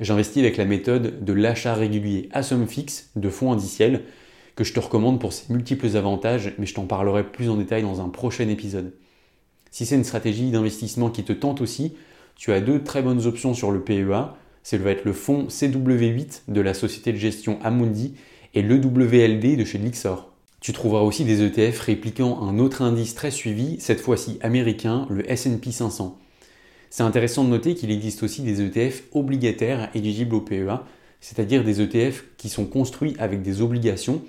J'investis 0.00 0.42
avec 0.42 0.56
la 0.56 0.64
méthode 0.64 1.24
de 1.24 1.32
l'achat 1.32 1.74
régulier 1.74 2.28
à 2.32 2.42
somme 2.42 2.66
fixe 2.66 3.10
de 3.16 3.28
fonds 3.28 3.52
indiciels 3.52 4.04
que 4.56 4.64
je 4.64 4.72
te 4.72 4.80
recommande 4.80 5.20
pour 5.20 5.32
ses 5.32 5.52
multiples 5.52 5.96
avantages, 5.96 6.54
mais 6.58 6.66
je 6.66 6.74
t'en 6.74 6.86
parlerai 6.86 7.24
plus 7.24 7.48
en 7.50 7.56
détail 7.56 7.82
dans 7.82 8.00
un 8.00 8.08
prochain 8.08 8.48
épisode. 8.48 8.94
Si 9.70 9.86
c'est 9.86 9.94
une 9.94 10.04
stratégie 10.04 10.50
d'investissement 10.50 11.10
qui 11.10 11.22
te 11.22 11.32
tente 11.32 11.60
aussi, 11.60 11.94
tu 12.34 12.52
as 12.52 12.60
deux 12.60 12.82
très 12.82 13.02
bonnes 13.02 13.26
options 13.26 13.54
sur 13.54 13.70
le 13.70 13.80
PEA. 13.80 14.34
C'est 14.62 14.78
va 14.78 14.90
être 14.90 15.04
le 15.04 15.12
fonds 15.12 15.46
CW8 15.48 16.42
de 16.48 16.60
la 16.60 16.74
société 16.74 17.12
de 17.12 17.18
gestion 17.18 17.58
Amundi 17.62 18.14
et 18.54 18.62
l'EWLD 18.62 19.56
de 19.56 19.64
chez 19.64 19.78
Lixor. 19.78 20.30
Tu 20.60 20.72
trouveras 20.72 21.02
aussi 21.02 21.24
des 21.24 21.42
ETF 21.42 21.80
répliquant 21.80 22.42
un 22.42 22.58
autre 22.58 22.82
indice 22.82 23.14
très 23.14 23.30
suivi, 23.30 23.80
cette 23.80 24.00
fois-ci 24.00 24.38
américain, 24.42 25.06
le 25.08 25.24
SP 25.24 25.70
500. 25.70 26.18
C'est 26.90 27.02
intéressant 27.02 27.44
de 27.44 27.48
noter 27.48 27.74
qu'il 27.74 27.90
existe 27.90 28.22
aussi 28.22 28.42
des 28.42 28.60
ETF 28.60 29.04
obligataires 29.12 29.88
éligibles 29.94 30.34
au 30.34 30.40
PEA, 30.40 30.82
c'est-à-dire 31.20 31.64
des 31.64 31.80
ETF 31.80 32.24
qui 32.36 32.48
sont 32.48 32.66
construits 32.66 33.14
avec 33.18 33.42
des 33.42 33.62
obligations. 33.62 34.22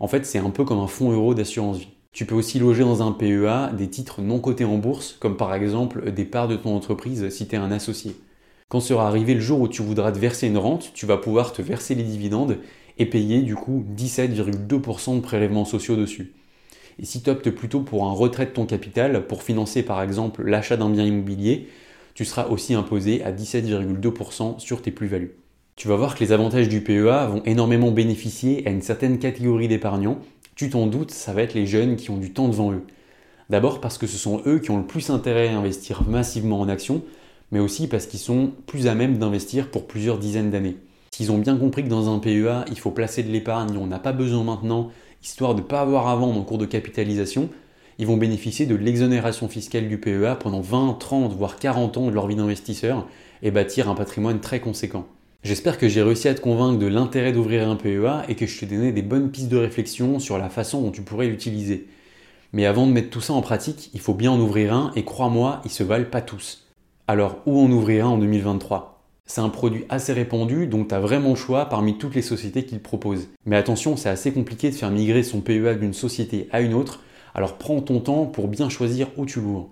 En 0.00 0.08
fait, 0.08 0.26
c'est 0.26 0.38
un 0.38 0.50
peu 0.50 0.64
comme 0.64 0.78
un 0.80 0.86
fonds 0.86 1.12
euro 1.12 1.34
d'assurance 1.34 1.78
vie. 1.78 1.88
Tu 2.12 2.24
peux 2.24 2.34
aussi 2.34 2.58
loger 2.58 2.82
dans 2.82 3.06
un 3.06 3.12
PEA 3.12 3.72
des 3.76 3.90
titres 3.90 4.22
non 4.22 4.40
cotés 4.40 4.64
en 4.64 4.78
bourse, 4.78 5.16
comme 5.20 5.36
par 5.36 5.54
exemple 5.54 6.10
des 6.10 6.24
parts 6.24 6.48
de 6.48 6.56
ton 6.56 6.74
entreprise 6.74 7.28
si 7.28 7.46
tu 7.46 7.54
es 7.54 7.58
un 7.58 7.70
associé. 7.70 8.16
Quand 8.68 8.80
sera 8.80 9.06
arrivé 9.06 9.34
le 9.34 9.40
jour 9.40 9.60
où 9.60 9.68
tu 9.68 9.80
voudras 9.80 10.10
te 10.10 10.18
verser 10.18 10.48
une 10.48 10.58
rente, 10.58 10.90
tu 10.92 11.06
vas 11.06 11.18
pouvoir 11.18 11.52
te 11.52 11.62
verser 11.62 11.94
les 11.94 12.02
dividendes 12.02 12.58
et 12.98 13.06
payer 13.06 13.42
du 13.42 13.54
coup 13.54 13.84
17,2% 13.96 15.14
de 15.14 15.20
prélèvements 15.20 15.64
sociaux 15.64 15.94
dessus. 15.94 16.34
Et 16.98 17.04
si 17.04 17.22
tu 17.22 17.30
optes 17.30 17.50
plutôt 17.50 17.82
pour 17.82 18.06
un 18.06 18.12
retrait 18.12 18.46
de 18.46 18.50
ton 18.50 18.66
capital 18.66 19.28
pour 19.28 19.44
financer 19.44 19.84
par 19.84 20.02
exemple 20.02 20.42
l'achat 20.42 20.76
d'un 20.76 20.90
bien 20.90 21.04
immobilier, 21.04 21.68
tu 22.14 22.24
seras 22.24 22.48
aussi 22.48 22.74
imposé 22.74 23.22
à 23.22 23.30
17,2% 23.30 24.58
sur 24.58 24.82
tes 24.82 24.90
plus-values. 24.90 25.36
Tu 25.76 25.86
vas 25.86 25.94
voir 25.94 26.16
que 26.16 26.24
les 26.24 26.32
avantages 26.32 26.68
du 26.68 26.80
PEA 26.80 27.28
vont 27.28 27.42
énormément 27.44 27.92
bénéficier 27.92 28.66
à 28.66 28.70
une 28.70 28.82
certaine 28.82 29.20
catégorie 29.20 29.68
d'épargnants. 29.68 30.18
Tu 30.56 30.70
t'en 30.70 30.88
doutes, 30.88 31.12
ça 31.12 31.32
va 31.32 31.42
être 31.42 31.54
les 31.54 31.66
jeunes 31.66 31.94
qui 31.94 32.10
ont 32.10 32.16
du 32.16 32.32
temps 32.32 32.48
devant 32.48 32.72
eux. 32.72 32.82
D'abord 33.48 33.80
parce 33.80 33.96
que 33.96 34.08
ce 34.08 34.18
sont 34.18 34.42
eux 34.44 34.58
qui 34.58 34.72
ont 34.72 34.78
le 34.78 34.86
plus 34.86 35.10
intérêt 35.10 35.50
à 35.50 35.58
investir 35.58 36.02
massivement 36.08 36.58
en 36.58 36.68
actions, 36.68 37.04
mais 37.50 37.60
aussi 37.60 37.88
parce 37.88 38.06
qu'ils 38.06 38.20
sont 38.20 38.52
plus 38.66 38.86
à 38.86 38.94
même 38.94 39.18
d'investir 39.18 39.70
pour 39.70 39.86
plusieurs 39.86 40.18
dizaines 40.18 40.50
d'années. 40.50 40.76
S'ils 41.10 41.32
ont 41.32 41.38
bien 41.38 41.56
compris 41.56 41.84
que 41.84 41.88
dans 41.88 42.14
un 42.14 42.18
PEA, 42.18 42.64
il 42.70 42.78
faut 42.78 42.90
placer 42.90 43.22
de 43.22 43.30
l'épargne, 43.32 43.78
on 43.78 43.86
n'a 43.86 43.98
pas 43.98 44.12
besoin 44.12 44.44
maintenant, 44.44 44.90
histoire 45.22 45.54
de 45.54 45.60
ne 45.60 45.66
pas 45.66 45.80
avoir 45.80 46.08
à 46.08 46.16
vendre 46.16 46.38
en 46.38 46.42
cours 46.42 46.58
de 46.58 46.66
capitalisation, 46.66 47.48
ils 47.98 48.06
vont 48.06 48.18
bénéficier 48.18 48.66
de 48.66 48.74
l'exonération 48.74 49.48
fiscale 49.48 49.88
du 49.88 49.98
PEA 49.98 50.36
pendant 50.38 50.60
20, 50.60 50.98
30, 50.98 51.34
voire 51.34 51.56
40 51.56 51.96
ans 51.96 52.06
de 52.06 52.12
leur 52.12 52.26
vie 52.26 52.36
d'investisseur 52.36 53.08
et 53.42 53.50
bâtir 53.50 53.88
un 53.88 53.94
patrimoine 53.94 54.40
très 54.40 54.60
conséquent. 54.60 55.06
J'espère 55.42 55.78
que 55.78 55.88
j'ai 55.88 56.02
réussi 56.02 56.28
à 56.28 56.34
te 56.34 56.40
convaincre 56.40 56.78
de 56.78 56.86
l'intérêt 56.86 57.32
d'ouvrir 57.32 57.68
un 57.68 57.76
PEA 57.76 58.24
et 58.28 58.34
que 58.34 58.46
je 58.46 58.58
t'ai 58.58 58.66
donné 58.66 58.92
des 58.92 59.02
bonnes 59.02 59.30
pistes 59.30 59.48
de 59.48 59.56
réflexion 59.56 60.18
sur 60.18 60.36
la 60.36 60.50
façon 60.50 60.82
dont 60.82 60.90
tu 60.90 61.02
pourrais 61.02 61.28
l'utiliser. 61.28 61.86
Mais 62.52 62.66
avant 62.66 62.86
de 62.86 62.92
mettre 62.92 63.10
tout 63.10 63.20
ça 63.20 63.32
en 63.32 63.40
pratique, 63.40 63.90
il 63.94 64.00
faut 64.00 64.14
bien 64.14 64.32
en 64.32 64.40
ouvrir 64.40 64.74
un 64.74 64.92
et 64.96 65.04
crois-moi, 65.04 65.62
ils 65.64 65.70
se 65.70 65.82
valent 65.82 66.10
pas 66.10 66.20
tous. 66.20 66.65
Alors 67.08 67.38
où 67.46 67.60
en 67.60 67.70
ouvrir 67.70 68.06
un 68.06 68.10
en 68.10 68.18
2023 68.18 68.96
c'est 69.28 69.40
un 69.40 69.48
produit 69.48 69.84
assez 69.88 70.12
répandu, 70.12 70.68
donc 70.68 70.88
tu 70.88 70.94
as 70.94 71.00
vraiment 71.00 71.30
le 71.30 71.34
choix 71.34 71.68
parmi 71.68 71.98
toutes 71.98 72.14
les 72.14 72.22
sociétés 72.22 72.64
qu'il 72.64 72.78
propose. 72.78 73.28
Mais 73.44 73.56
attention, 73.56 73.96
c'est 73.96 74.08
assez 74.08 74.32
compliqué 74.32 74.70
de 74.70 74.74
faire 74.76 74.92
migrer 74.92 75.24
son 75.24 75.40
PEA 75.40 75.74
d'une 75.74 75.94
société 75.94 76.48
à 76.52 76.60
une 76.60 76.74
autre, 76.74 77.02
alors 77.34 77.58
prends 77.58 77.80
ton 77.80 77.98
temps 77.98 78.24
pour 78.26 78.46
bien 78.46 78.68
choisir 78.68 79.08
où 79.16 79.26
tu 79.26 79.40
l'ouvres. 79.40 79.68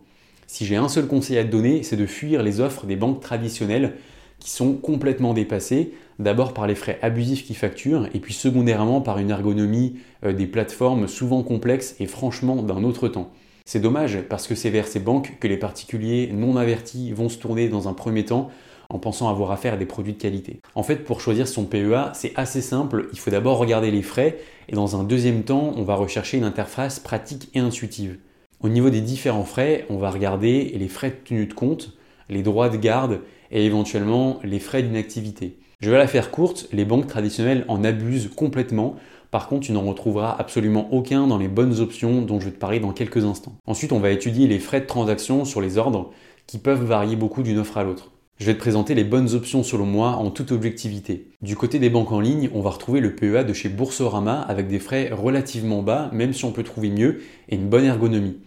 Si 0.48 0.66
j'ai 0.66 0.74
un 0.74 0.88
seul 0.88 1.06
conseil 1.06 1.38
à 1.38 1.44
te 1.44 1.52
donner, 1.52 1.84
c'est 1.84 1.96
de 1.96 2.04
fuir 2.04 2.42
les 2.42 2.60
offres 2.60 2.84
des 2.86 2.96
banques 2.96 3.20
traditionnelles 3.20 3.94
qui 4.40 4.50
sont 4.50 4.74
complètement 4.74 5.34
dépassées, 5.34 5.94
d'abord 6.18 6.52
par 6.52 6.66
les 6.66 6.74
frais 6.74 6.98
abusifs 7.00 7.46
qu'ils 7.46 7.56
facturent, 7.56 8.08
et 8.12 8.18
puis 8.18 8.34
secondairement 8.34 9.00
par 9.00 9.18
une 9.18 9.30
ergonomie 9.30 9.94
euh, 10.24 10.32
des 10.32 10.46
plateformes 10.46 11.06
souvent 11.06 11.44
complexes 11.44 11.94
et 12.00 12.06
franchement 12.06 12.56
d'un 12.56 12.82
autre 12.82 13.06
temps. 13.06 13.30
C'est 13.66 13.80
dommage 13.80 14.20
parce 14.28 14.46
que 14.46 14.54
c'est 14.54 14.68
vers 14.68 14.86
ces 14.86 15.00
banques 15.00 15.38
que 15.40 15.48
les 15.48 15.56
particuliers 15.56 16.28
non 16.34 16.58
avertis 16.58 17.12
vont 17.12 17.30
se 17.30 17.38
tourner 17.38 17.70
dans 17.70 17.88
un 17.88 17.94
premier 17.94 18.26
temps 18.26 18.50
en 18.90 18.98
pensant 18.98 19.30
avoir 19.30 19.52
affaire 19.52 19.72
à 19.72 19.76
des 19.78 19.86
produits 19.86 20.12
de 20.12 20.20
qualité. 20.20 20.60
En 20.74 20.82
fait, 20.82 20.96
pour 20.96 21.22
choisir 21.22 21.48
son 21.48 21.64
PEA, 21.64 22.12
c'est 22.12 22.34
assez 22.36 22.60
simple. 22.60 23.08
Il 23.14 23.18
faut 23.18 23.30
d'abord 23.30 23.56
regarder 23.56 23.90
les 23.90 24.02
frais 24.02 24.38
et 24.68 24.74
dans 24.74 25.00
un 25.00 25.02
deuxième 25.04 25.44
temps, 25.44 25.72
on 25.76 25.82
va 25.82 25.94
rechercher 25.94 26.36
une 26.36 26.44
interface 26.44 27.00
pratique 27.00 27.48
et 27.54 27.58
intuitive. 27.58 28.18
Au 28.60 28.68
niveau 28.68 28.90
des 28.90 29.00
différents 29.00 29.44
frais, 29.44 29.86
on 29.88 29.96
va 29.96 30.10
regarder 30.10 30.74
les 30.76 30.88
frais 30.88 31.10
de 31.10 31.16
tenue 31.26 31.46
de 31.46 31.54
compte, 31.54 31.96
les 32.28 32.42
droits 32.42 32.68
de 32.68 32.76
garde 32.76 33.20
et 33.50 33.64
éventuellement 33.64 34.40
les 34.44 34.60
frais 34.60 34.82
d'une 34.82 34.96
activité. 34.96 35.56
Je 35.80 35.90
vais 35.90 35.98
la 35.98 36.06
faire 36.06 36.30
courte, 36.30 36.68
les 36.72 36.84
banques 36.84 37.06
traditionnelles 37.06 37.64
en 37.68 37.82
abusent 37.82 38.30
complètement. 38.34 38.96
Par 39.34 39.48
contre, 39.48 39.66
tu 39.66 39.72
n'en 39.72 39.82
retrouveras 39.82 40.36
absolument 40.38 40.94
aucun 40.94 41.26
dans 41.26 41.38
les 41.38 41.48
bonnes 41.48 41.80
options 41.80 42.22
dont 42.22 42.38
je 42.38 42.44
vais 42.44 42.50
te 42.52 42.58
parler 42.60 42.78
dans 42.78 42.92
quelques 42.92 43.24
instants. 43.24 43.56
Ensuite, 43.66 43.90
on 43.90 43.98
va 43.98 44.10
étudier 44.10 44.46
les 44.46 44.60
frais 44.60 44.80
de 44.80 44.86
transaction 44.86 45.44
sur 45.44 45.60
les 45.60 45.76
ordres 45.76 46.12
qui 46.46 46.58
peuvent 46.58 46.84
varier 46.84 47.16
beaucoup 47.16 47.42
d'une 47.42 47.58
offre 47.58 47.76
à 47.76 47.82
l'autre. 47.82 48.12
Je 48.38 48.46
vais 48.46 48.54
te 48.54 48.60
présenter 48.60 48.94
les 48.94 49.02
bonnes 49.02 49.34
options 49.34 49.64
selon 49.64 49.86
moi 49.86 50.10
en 50.10 50.30
toute 50.30 50.52
objectivité. 50.52 51.32
Du 51.42 51.56
côté 51.56 51.80
des 51.80 51.90
banques 51.90 52.12
en 52.12 52.20
ligne, 52.20 52.48
on 52.54 52.60
va 52.60 52.70
retrouver 52.70 53.00
le 53.00 53.16
PEA 53.16 53.42
de 53.42 53.52
chez 53.52 53.68
Boursorama 53.68 54.40
avec 54.40 54.68
des 54.68 54.78
frais 54.78 55.10
relativement 55.12 55.82
bas, 55.82 56.10
même 56.12 56.32
si 56.32 56.44
on 56.44 56.52
peut 56.52 56.62
trouver 56.62 56.90
mieux, 56.90 57.22
et 57.48 57.56
une 57.56 57.68
bonne 57.68 57.86
ergonomie. 57.86 58.38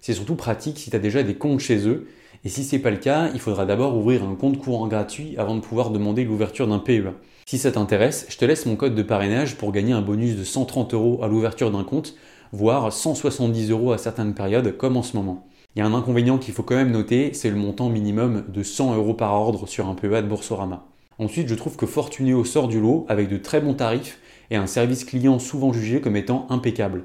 C'est 0.00 0.14
surtout 0.14 0.36
pratique 0.36 0.78
si 0.78 0.90
tu 0.90 0.96
as 0.96 1.00
déjà 1.00 1.24
des 1.24 1.34
comptes 1.34 1.58
chez 1.58 1.88
eux, 1.88 2.06
et 2.44 2.48
si 2.50 2.62
ce 2.62 2.76
n'est 2.76 2.82
pas 2.82 2.92
le 2.92 2.98
cas, 2.98 3.30
il 3.34 3.40
faudra 3.40 3.66
d'abord 3.66 3.96
ouvrir 3.96 4.22
un 4.22 4.36
compte 4.36 4.58
courant 4.58 4.86
gratuit 4.86 5.34
avant 5.38 5.56
de 5.56 5.60
pouvoir 5.60 5.90
demander 5.90 6.22
l'ouverture 6.22 6.68
d'un 6.68 6.78
PEA. 6.78 7.14
Si 7.50 7.58
ça 7.58 7.72
t'intéresse, 7.72 8.26
je 8.28 8.36
te 8.36 8.44
laisse 8.44 8.64
mon 8.64 8.76
code 8.76 8.94
de 8.94 9.02
parrainage 9.02 9.56
pour 9.56 9.72
gagner 9.72 9.92
un 9.92 10.02
bonus 10.02 10.36
de 10.36 10.44
130 10.44 10.94
euros 10.94 11.18
à 11.20 11.26
l'ouverture 11.26 11.72
d'un 11.72 11.82
compte, 11.82 12.14
voire 12.52 12.92
170 12.92 13.72
euros 13.72 13.90
à 13.90 13.98
certaines 13.98 14.34
périodes 14.34 14.76
comme 14.76 14.96
en 14.96 15.02
ce 15.02 15.16
moment. 15.16 15.48
Il 15.74 15.80
y 15.80 15.82
a 15.82 15.84
un 15.84 15.92
inconvénient 15.92 16.38
qu'il 16.38 16.54
faut 16.54 16.62
quand 16.62 16.76
même 16.76 16.92
noter, 16.92 17.34
c'est 17.34 17.50
le 17.50 17.56
montant 17.56 17.88
minimum 17.88 18.44
de 18.46 18.62
100 18.62 18.94
euros 18.94 19.14
par 19.14 19.32
ordre 19.32 19.66
sur 19.66 19.88
un 19.88 19.96
PEA 19.96 20.22
de 20.22 20.28
Boursorama. 20.28 20.86
Ensuite, 21.18 21.48
je 21.48 21.56
trouve 21.56 21.74
que 21.74 21.86
Fortuneo 21.86 22.44
sort 22.44 22.68
du 22.68 22.80
lot 22.80 23.04
avec 23.08 23.28
de 23.28 23.36
très 23.36 23.60
bons 23.60 23.74
tarifs 23.74 24.20
et 24.52 24.56
un 24.56 24.68
service 24.68 25.04
client 25.04 25.40
souvent 25.40 25.72
jugé 25.72 26.00
comme 26.00 26.14
étant 26.14 26.46
impeccable. 26.50 27.02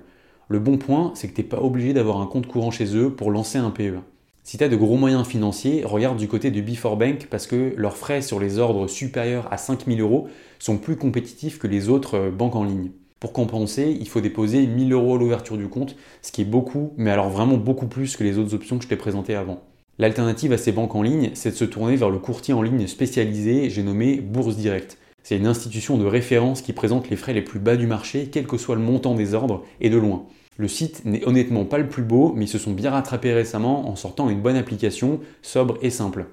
Le 0.47 0.59
bon 0.59 0.77
point, 0.77 1.11
c'est 1.15 1.27
que 1.27 1.33
tu 1.33 1.41
n'es 1.41 1.47
pas 1.47 1.59
obligé 1.63 1.91
d'avoir 1.93 2.21
un 2.21 2.27
compte 2.27 2.45
courant 2.45 2.69
chez 2.69 2.95
eux 2.95 3.09
pour 3.09 3.31
lancer 3.31 3.57
un 3.57 3.71
PEA. 3.71 4.03
Si 4.47 4.59
tu 4.59 4.69
de 4.69 4.75
gros 4.75 4.95
moyens 4.95 5.25
financiers, 5.25 5.83
regarde 5.83 6.19
du 6.19 6.27
côté 6.27 6.51
de 6.51 6.61
Before 6.61 6.97
Bank 6.97 7.25
parce 7.31 7.47
que 7.47 7.73
leurs 7.77 7.97
frais 7.97 8.21
sur 8.21 8.39
les 8.39 8.59
ordres 8.59 8.85
supérieurs 8.85 9.51
à 9.51 9.57
5000 9.57 9.99
euros 9.99 10.27
sont 10.59 10.77
plus 10.77 10.97
compétitifs 10.97 11.57
que 11.57 11.65
les 11.65 11.89
autres 11.89 12.15
euh, 12.15 12.29
banques 12.29 12.55
en 12.55 12.63
ligne. 12.63 12.91
Pour 13.19 13.33
compenser, 13.33 13.97
il 13.99 14.07
faut 14.07 14.21
déposer 14.21 14.67
1000 14.67 14.93
euros 14.93 15.15
à 15.15 15.17
l'ouverture 15.17 15.57
du 15.57 15.67
compte, 15.67 15.95
ce 16.21 16.31
qui 16.31 16.43
est 16.43 16.45
beaucoup, 16.45 16.93
mais 16.95 17.09
alors 17.09 17.31
vraiment 17.31 17.57
beaucoup 17.57 17.87
plus 17.87 18.15
que 18.15 18.23
les 18.23 18.37
autres 18.37 18.53
options 18.53 18.77
que 18.77 18.83
je 18.83 18.87
t'ai 18.87 18.95
présentées 18.95 19.33
avant. 19.33 19.63
L'alternative 19.97 20.53
à 20.53 20.59
ces 20.59 20.71
banques 20.71 20.93
en 20.93 21.01
ligne, 21.01 21.31
c'est 21.33 21.49
de 21.49 21.55
se 21.55 21.65
tourner 21.65 21.95
vers 21.95 22.11
le 22.11 22.19
courtier 22.19 22.53
en 22.53 22.61
ligne 22.61 22.85
spécialisé, 22.85 23.71
j'ai 23.71 23.81
nommé 23.81 24.17
Bourse 24.17 24.57
Direct. 24.57 24.99
C'est 25.23 25.37
une 25.37 25.47
institution 25.47 25.97
de 25.97 26.05
référence 26.05 26.61
qui 26.61 26.71
présente 26.71 27.09
les 27.09 27.15
frais 27.15 27.33
les 27.33 27.41
plus 27.41 27.59
bas 27.59 27.77
du 27.77 27.87
marché, 27.87 28.29
quel 28.31 28.45
que 28.45 28.57
soit 28.57 28.75
le 28.75 28.81
montant 28.81 29.15
des 29.15 29.33
ordres, 29.33 29.63
et 29.81 29.89
de 29.89 29.97
loin. 29.97 30.27
Le 30.57 30.69
site 30.69 31.03
n'est 31.03 31.25
honnêtement 31.25 31.65
pas 31.65 31.77
le 31.77 31.89
plus 31.89 32.03
beau, 32.03 32.33
mais 32.35 32.45
ils 32.45 32.49
se 32.49 32.57
sont 32.57 32.71
bien 32.71 32.91
rattrapés 32.91 33.33
récemment 33.33 33.89
en 33.89 33.95
sortant 33.97 34.29
une 34.29 34.41
bonne 34.41 34.55
application, 34.55 35.19
sobre 35.41 35.77
et 35.81 35.89
simple. 35.89 36.27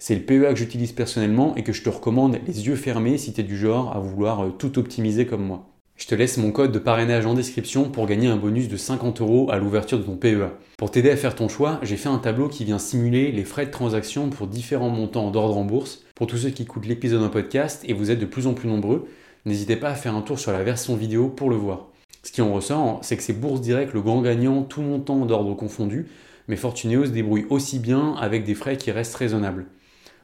C'est 0.00 0.16
le 0.16 0.22
PEA 0.22 0.52
que 0.52 0.56
j'utilise 0.56 0.90
personnellement 0.90 1.54
et 1.54 1.62
que 1.62 1.72
je 1.72 1.84
te 1.84 1.88
recommande 1.88 2.38
les 2.44 2.66
yeux 2.66 2.74
fermés 2.74 3.18
si 3.18 3.32
tu 3.32 3.40
es 3.40 3.44
du 3.44 3.56
genre 3.56 3.94
à 3.94 4.00
vouloir 4.00 4.44
euh, 4.44 4.50
tout 4.50 4.80
optimiser 4.80 5.26
comme 5.26 5.44
moi. 5.44 5.68
Je 5.94 6.08
te 6.08 6.16
laisse 6.16 6.38
mon 6.38 6.50
code 6.50 6.72
de 6.72 6.80
parrainage 6.80 7.24
en 7.24 7.34
description 7.34 7.88
pour 7.88 8.06
gagner 8.06 8.26
un 8.26 8.36
bonus 8.36 8.66
de 8.66 8.76
50 8.76 9.20
euros 9.20 9.48
à 9.52 9.58
l'ouverture 9.58 9.98
de 9.98 10.02
ton 10.02 10.16
PEA. 10.16 10.50
Pour 10.76 10.90
t'aider 10.90 11.10
à 11.10 11.16
faire 11.16 11.36
ton 11.36 11.46
choix, 11.46 11.78
j'ai 11.82 11.96
fait 11.96 12.08
un 12.08 12.18
tableau 12.18 12.48
qui 12.48 12.64
vient 12.64 12.80
simuler 12.80 13.30
les 13.30 13.44
frais 13.44 13.66
de 13.66 13.70
transaction 13.70 14.28
pour 14.28 14.48
différents 14.48 14.90
montants 14.90 15.30
d'ordre 15.30 15.56
en 15.56 15.64
bourse. 15.64 16.02
Pour 16.16 16.26
tous 16.26 16.38
ceux 16.38 16.50
qui 16.50 16.62
écoutent 16.62 16.86
l'épisode 16.86 17.22
en 17.22 17.28
podcast 17.28 17.84
et 17.86 17.92
vous 17.92 18.10
êtes 18.10 18.18
de 18.18 18.26
plus 18.26 18.48
en 18.48 18.54
plus 18.54 18.68
nombreux, 18.68 19.06
n'hésitez 19.46 19.76
pas 19.76 19.90
à 19.90 19.94
faire 19.94 20.16
un 20.16 20.22
tour 20.22 20.40
sur 20.40 20.50
la 20.50 20.64
version 20.64 20.96
vidéo 20.96 21.28
pour 21.28 21.48
le 21.48 21.54
voir. 21.54 21.91
Ce 22.22 22.30
qui 22.30 22.40
en 22.40 22.52
ressort, 22.52 23.00
c'est 23.02 23.16
que 23.16 23.22
c'est 23.22 23.32
Bourse 23.32 23.60
Direct 23.60 23.92
le 23.92 24.00
grand 24.00 24.22
gagnant, 24.22 24.62
tout 24.62 24.82
montant 24.82 25.26
d'ordre 25.26 25.54
confondu, 25.54 26.06
mais 26.46 26.56
Fortuneo 26.56 27.04
se 27.04 27.10
débrouille 27.10 27.46
aussi 27.50 27.78
bien 27.78 28.14
avec 28.14 28.44
des 28.44 28.54
frais 28.54 28.76
qui 28.76 28.90
restent 28.90 29.16
raisonnables. 29.16 29.66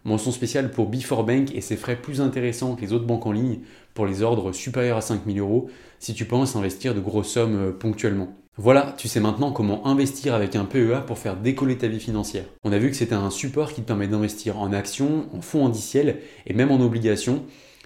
Mention 0.04 0.30
spéciale 0.30 0.70
pour 0.70 0.86
Before 0.86 1.24
Bank 1.24 1.54
et 1.54 1.60
ses 1.60 1.76
frais 1.76 1.96
plus 1.96 2.20
intéressants 2.20 2.76
que 2.76 2.82
les 2.82 2.92
autres 2.92 3.04
banques 3.04 3.26
en 3.26 3.32
ligne 3.32 3.58
pour 3.94 4.06
les 4.06 4.22
ordres 4.22 4.52
supérieurs 4.52 4.96
à 4.96 5.00
5000 5.00 5.40
euros 5.40 5.68
si 5.98 6.14
tu 6.14 6.24
penses 6.24 6.54
investir 6.54 6.94
de 6.94 7.00
grosses 7.00 7.32
sommes 7.32 7.56
euh, 7.56 7.72
ponctuellement. 7.72 8.32
Voilà, 8.56 8.94
tu 8.96 9.06
sais 9.06 9.20
maintenant 9.20 9.52
comment 9.52 9.86
investir 9.86 10.34
avec 10.34 10.56
un 10.56 10.64
PEA 10.64 11.02
pour 11.06 11.18
faire 11.18 11.36
décoller 11.36 11.78
ta 11.78 11.88
vie 11.88 12.00
financière. 12.00 12.44
On 12.64 12.72
a 12.72 12.78
vu 12.78 12.90
que 12.90 12.96
c'était 12.96 13.14
un 13.14 13.30
support 13.30 13.72
qui 13.72 13.82
te 13.82 13.86
permet 13.86 14.08
d'investir 14.08 14.58
en 14.58 14.72
actions, 14.72 15.28
en 15.32 15.40
fonds 15.40 15.66
indiciels 15.66 16.20
et 16.46 16.54
même 16.54 16.70
en 16.70 16.80
obligations, 16.80 17.44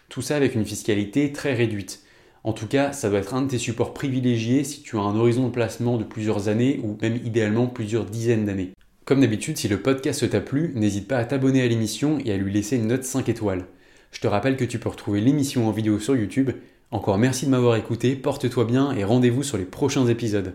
tout 0.08 0.22
ça 0.22 0.36
avec 0.36 0.54
une 0.54 0.64
fiscalité 0.64 1.32
très 1.32 1.54
réduite. 1.54 2.02
En 2.44 2.52
tout 2.52 2.66
cas, 2.66 2.92
ça 2.92 3.08
doit 3.08 3.20
être 3.20 3.34
un 3.34 3.42
de 3.42 3.48
tes 3.48 3.58
supports 3.58 3.94
privilégiés 3.94 4.64
si 4.64 4.82
tu 4.82 4.96
as 4.96 5.00
un 5.00 5.16
horizon 5.16 5.46
de 5.46 5.52
placement 5.52 5.96
de 5.96 6.04
plusieurs 6.04 6.48
années 6.48 6.80
ou 6.82 6.98
même 7.00 7.16
idéalement 7.24 7.68
plusieurs 7.68 8.04
dizaines 8.04 8.46
d'années. 8.46 8.72
Comme 9.04 9.20
d'habitude, 9.20 9.56
si 9.56 9.68
le 9.68 9.80
podcast 9.80 10.28
t'a 10.28 10.40
plu, 10.40 10.72
n'hésite 10.74 11.06
pas 11.06 11.18
à 11.18 11.24
t'abonner 11.24 11.62
à 11.62 11.68
l'émission 11.68 12.18
et 12.24 12.32
à 12.32 12.36
lui 12.36 12.52
laisser 12.52 12.76
une 12.76 12.88
note 12.88 13.04
5 13.04 13.28
étoiles. 13.28 13.66
Je 14.10 14.20
te 14.20 14.26
rappelle 14.26 14.56
que 14.56 14.64
tu 14.64 14.78
peux 14.78 14.88
retrouver 14.88 15.20
l'émission 15.20 15.68
en 15.68 15.70
vidéo 15.70 16.00
sur 16.00 16.16
YouTube. 16.16 16.50
Encore 16.90 17.16
merci 17.16 17.46
de 17.46 17.50
m'avoir 17.50 17.76
écouté, 17.76 18.16
porte-toi 18.16 18.64
bien 18.64 18.92
et 18.92 19.04
rendez-vous 19.04 19.44
sur 19.44 19.56
les 19.56 19.64
prochains 19.64 20.06
épisodes. 20.06 20.50